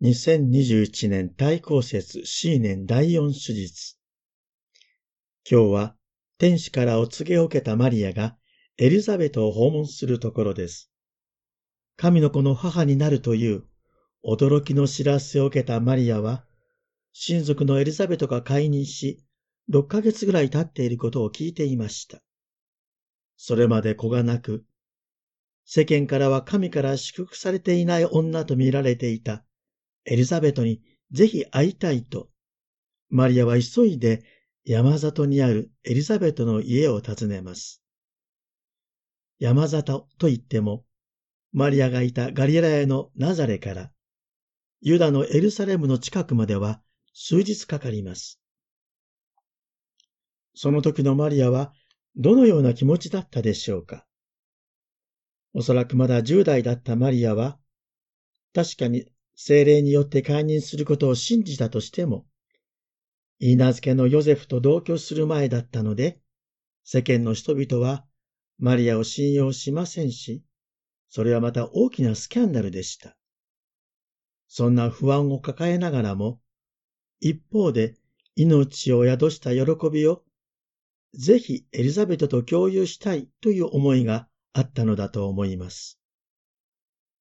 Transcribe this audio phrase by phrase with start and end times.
[0.00, 3.96] 2021年対抗節 C 年第4手術。
[5.50, 5.96] 今日は
[6.38, 8.36] 天使からお告げを受けたマリアが
[8.76, 10.92] エリザベトを訪問するところです。
[11.96, 13.64] 神の子の母になるという
[14.24, 16.44] 驚きの知らせを受けたマリアは、
[17.12, 19.24] 親族のエリザベトが解任し、
[19.68, 22.22] 6ヶ月ぐらい経っていることを聞いていました。
[23.36, 24.64] それまで子がなく、
[25.64, 29.44] 世間からは神から祝福されていない女と見られていた
[30.10, 30.80] エリザベトに
[31.12, 32.30] ぜひ会いたいと、
[33.10, 34.24] マリアは急いで
[34.64, 37.82] 山里にあるエリザベトの家を訪ねます。
[39.38, 40.86] 山里と言っても、
[41.52, 43.92] マリアがいたガリラヤのナザレから、
[44.80, 46.80] ユダのエルサレムの近くまでは
[47.12, 48.40] 数日かかります。
[50.54, 51.74] その時のマリアは
[52.16, 54.06] どのような気持ちだったでしょうか
[55.52, 57.58] おそらくまだ10代だったマリアは、
[58.54, 59.06] 確かに
[59.40, 62.26] 精霊によって解任することを信じたとしても、
[63.38, 66.20] 言い名付けのヨゼフと同居する前だったので、
[66.82, 68.04] 世間の人々は
[68.58, 70.42] マリアを信用しませんし、
[71.08, 73.16] それはまた大きなスキャンダルでした。
[74.48, 76.40] そんな不安を抱えながらも、
[77.20, 77.94] 一方で
[78.34, 80.24] 命を宿した喜びを
[81.14, 86.00] ぜひエリザベトと共有したいという思いがあったのだと思います。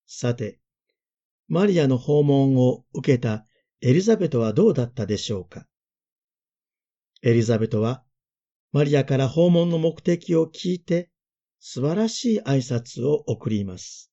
[0.08, 0.59] さて、
[1.50, 3.45] マリアの訪問を受けた
[3.81, 5.66] エリザベトはどうだったでしょうか？
[7.23, 8.04] エリザベトは
[8.73, 11.09] マリアから訪問の目的を聞いて
[11.59, 14.12] 素晴らしい挨拶を送ります。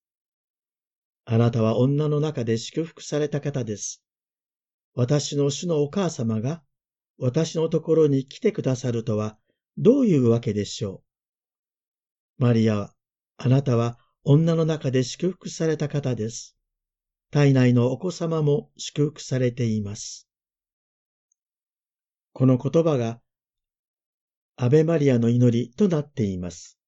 [1.24, 4.02] あなたは女の中で祝福された方です。
[4.94, 6.62] 私の主のお母様が
[7.18, 9.36] 私のところに来てくださるとは
[9.76, 11.02] どういうわけでしょ
[12.38, 12.44] う？
[12.44, 12.94] マリアは、
[13.38, 16.56] あなたは女の中で祝福された方です。
[17.34, 20.28] 体内のお子様も祝福されています。
[22.32, 23.20] この言葉が、
[24.54, 26.78] アベマリアの祈りとなっています。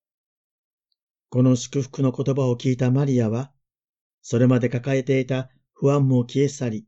[1.31, 3.51] この祝福の言葉を聞いたマリアは、
[4.23, 6.87] それまで抱えていた不安も消え去り、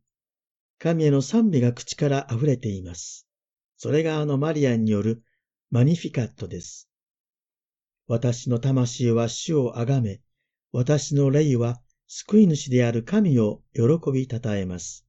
[0.79, 3.27] 神への賛美が口から溢れています。
[3.77, 5.25] それがあのマリアによる
[5.73, 6.89] マニフィカットです。
[8.07, 10.21] 私の魂は主をあがめ、
[10.71, 15.07] 私の霊は救い主である神を喜びたたえます。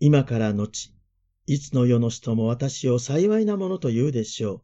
[0.00, 0.94] 今から後、
[1.46, 4.62] いつの世の人も私を幸いなものと言うでしょう。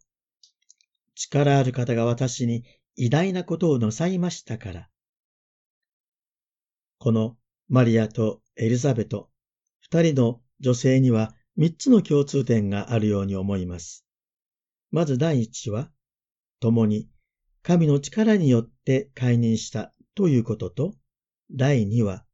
[1.14, 2.64] 力ある方が私に
[2.96, 4.88] 偉大なことをなさいましたから。
[6.96, 7.36] この
[7.68, 9.28] マリアとエリザベト、
[9.80, 14.06] 二人の女性には三つの共通点があるように思います。
[14.90, 15.90] まず第一は、
[16.60, 17.10] 共に
[17.62, 20.94] 神の力によって解任したということと、
[21.54, 22.24] 第2は、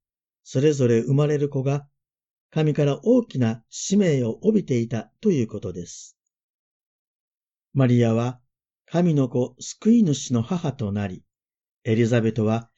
[0.45, 1.89] それぞれ生まれる子が
[2.51, 6.17] 神から大きな使命を帯びていたということです。
[7.75, 8.41] マリアは
[8.87, 11.23] 神の子救い主の母となり、
[11.85, 12.71] エリザベトは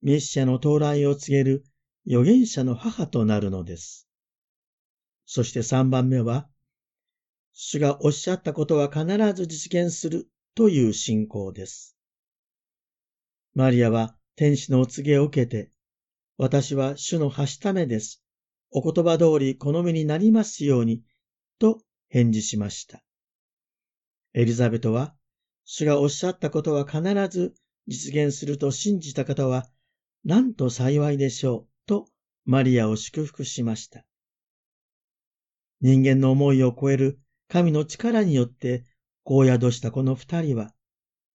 [0.00, 1.64] メシアの到来を告げる
[2.06, 4.08] 預言者の母となるのです。
[5.26, 6.48] そして3番目は、
[7.52, 11.96] 主がおっしゃったことは必ず実現するという信仰です。
[13.54, 15.71] マリアは天使のお告げを受けて、
[16.36, 18.22] 私は主のはしためです。
[18.70, 21.02] お言葉通り好みになりますように、
[21.58, 23.02] と返事しました。
[24.34, 25.14] エリザベトは、
[25.64, 27.54] 主がおっしゃったことは必ず
[27.86, 29.66] 実現すると信じた方は、
[30.24, 32.06] なんと幸いでしょう、と
[32.44, 34.04] マリアを祝福しました。
[35.80, 38.84] 人間の思いを超える神の力によって、
[39.24, 40.72] こう宿したこの二人は、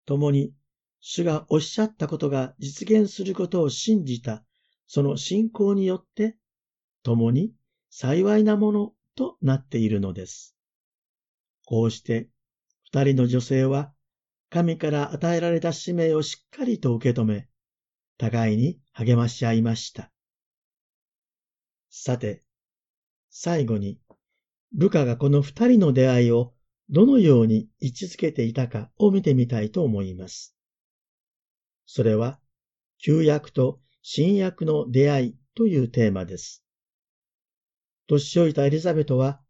[0.05, 0.53] 共に
[0.99, 4.43] 主がおっしゃったことが実現することを信じた、
[4.87, 6.37] その信仰によって、
[7.03, 7.53] 共に
[7.89, 10.55] 幸いなものとなっているのです。
[11.65, 12.29] こうして、
[12.85, 13.93] 二人の女性は、
[14.49, 17.49] 神から与えられた使命をしっかりと受け止め、
[18.17, 20.09] 互いに励まし合いました。
[21.89, 22.43] さて、
[23.29, 23.99] 最後に、
[24.73, 26.53] ルカがこの二人の出会いを
[26.89, 30.55] どのように位置づけていたかを見てみたいと思います。
[31.85, 32.39] それは、
[32.99, 36.63] 旧約と新約の出会いというテーマです。
[38.07, 39.41] 年老いたエリザベトは、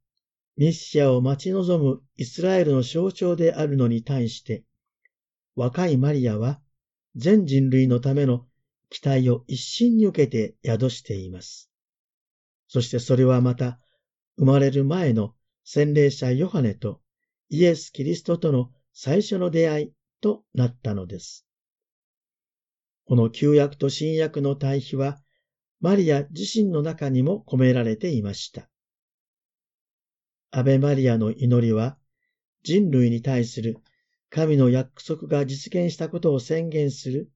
[0.55, 4.63] メシアを待ち望むイスラエルの象徴であるのに対して、
[5.55, 6.59] 若いマリアは
[7.15, 8.47] 全人類のための
[8.89, 11.69] 期待を一心に受けて宿しています。
[12.67, 13.79] そしてそれはまた、
[14.39, 16.99] 生まれる前の洗礼者ヨハネと
[17.49, 21.46] イエス・キリストとの最初の出会いとなったのです。
[23.07, 25.17] この旧約と新約の対比は、
[25.79, 28.69] マリア自身の中にも込められていました。
[30.51, 31.97] アベマリアの祈りは
[32.63, 33.77] 人類に対する
[34.29, 37.31] 神の約束が実現したことを宣言する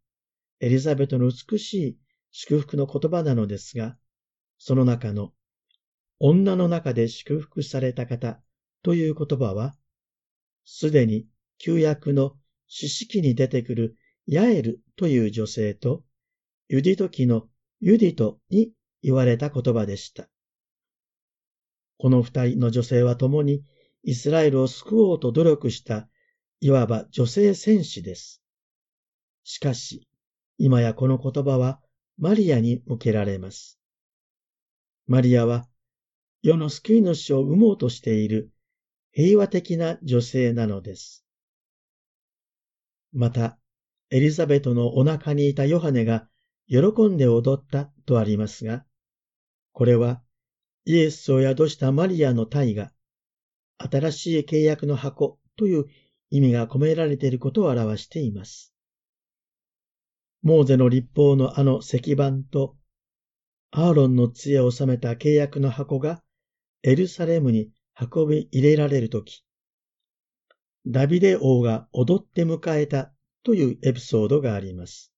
[0.59, 1.97] エリザベトの美しい
[2.31, 3.97] 祝福の言葉なのですが、
[4.57, 5.31] その中の
[6.19, 8.41] 女の中で祝福された方
[8.83, 9.73] という言葉は、
[10.65, 11.27] すでに
[11.59, 12.35] 旧約の
[12.67, 13.95] 詩式に出てくる
[14.27, 16.03] ヤエルという女性と、
[16.69, 17.47] ユディト記の
[17.79, 18.71] ユディトに
[19.01, 20.29] 言われた言葉でした。
[21.97, 23.63] この二人の女性は共に
[24.03, 26.07] イスラエルを救おうと努力した、
[26.59, 28.41] いわば女性戦士です。
[29.43, 30.07] しかし、
[30.57, 31.81] 今やこの言葉は
[32.17, 33.79] マリアに向けられます。
[35.07, 35.67] マリアは
[36.43, 38.51] 世の救い主を生もうとしている
[39.11, 41.25] 平和的な女性なのです。
[43.13, 43.59] また、
[44.13, 46.27] エリザベトのお腹にいたヨハネが
[46.67, 46.77] 喜
[47.07, 48.85] んで踊ったとありますが、
[49.71, 50.21] これは
[50.83, 52.91] イエスを宿したマリアの体が
[53.77, 55.85] 新しい契約の箱という
[56.29, 58.73] 意味が込められていることを表しています。
[60.43, 62.75] モーゼの立法のあの石板と
[63.71, 66.21] アーロンの杖を収めた契約の箱が
[66.83, 69.45] エルサレムに運び入れられるとき、
[70.85, 75.11] ダビデ王が踊って迎えたというエピソードがあります。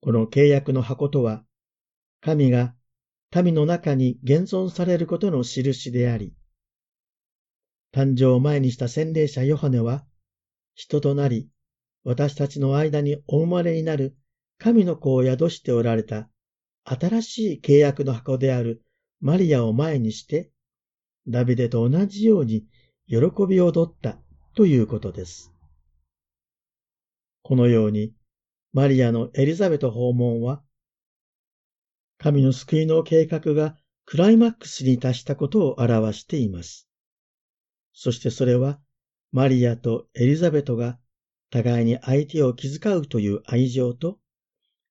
[0.00, 1.44] この契約の箱とは、
[2.20, 2.74] 神が
[3.34, 6.34] 民の中に現存されることの印であり、
[7.94, 10.04] 誕生を前にした洗礼者ヨハネは、
[10.74, 11.48] 人となり、
[12.04, 14.16] 私たちの間にお生まれになる
[14.58, 16.28] 神の子を宿しておられた
[16.84, 18.82] 新しい契約の箱である
[19.20, 20.50] マリアを前にして、
[21.28, 22.64] ダビデと同じように
[23.06, 23.18] 喜
[23.48, 24.18] びを踊った
[24.54, 25.51] ということです。
[27.42, 28.14] このように、
[28.72, 30.62] マリアのエリザベト訪問は、
[32.18, 36.88] 神の救いの計画がクライマックスに達したことを表しています。
[37.92, 38.80] そしてそれは、
[39.32, 40.98] マリアとエリザベトが
[41.50, 44.18] 互いに相手を気遣うという愛情と、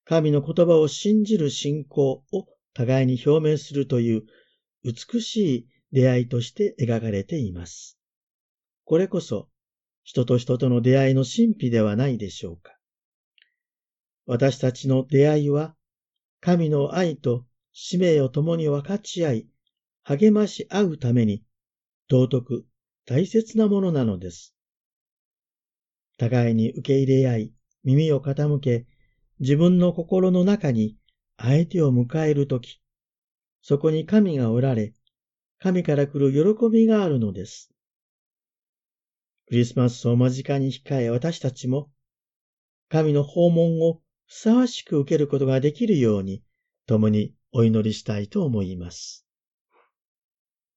[0.03, 4.23] 神の言葉を信じる信仰を互いに表明するという
[4.83, 7.97] 美しい出会いとして描かれています。
[8.83, 9.47] これこそ
[10.03, 12.77] 人と人との出会いの神秘ではないでしょうか。
[14.25, 15.75] 私たちの出会いは
[16.39, 19.47] 神の愛と使命を共に分かち合い、
[20.03, 21.43] 励まし合うために
[22.09, 22.65] 尊く
[23.05, 24.55] 大切なものなのです。
[26.17, 27.53] 互いに受け入れ合い、
[27.83, 28.85] 耳を傾け、
[29.39, 30.97] 自分の心の中に
[31.37, 32.79] 相手を迎えるとき、
[33.61, 34.93] そこに神がおられ、
[35.59, 37.71] 神から来る喜びがあるのです。
[39.51, 41.91] クリスマスを間近に控え私たちも、
[42.87, 46.41] 神の訪問をふさわしく受けることができるように、
[46.85, 49.27] 共にお祈りしたいと思います。